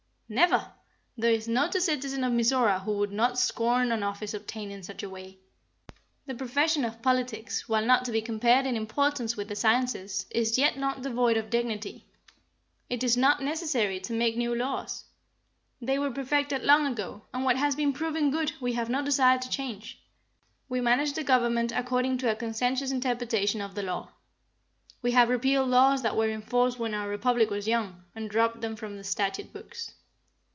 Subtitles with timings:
[0.33, 0.71] "Never!
[1.17, 4.81] There is not a citizen of Mizora who would not scorn an office obtained in
[4.81, 5.39] such a way.
[6.25, 10.57] The profession of politics, while not to be compared in importance with the sciences, is
[10.57, 12.07] yet not devoid of dignity.
[12.89, 15.03] It is not necessary to make new laws.
[15.81, 19.37] They were perfected long ago, and what has been proven good we have no desire
[19.37, 20.01] to change.
[20.69, 24.13] We manage the government according to a conscientious interpretation of the law.
[25.01, 28.61] We have repealed laws that were in force when our Republic was young, and dropped
[28.61, 29.93] them from the statute books.